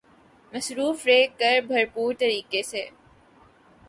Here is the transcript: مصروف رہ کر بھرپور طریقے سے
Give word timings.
مصروف 0.53 1.05
رہ 1.07 1.25
کر 1.39 1.59
بھرپور 1.67 2.13
طریقے 2.19 2.61
سے 2.63 2.85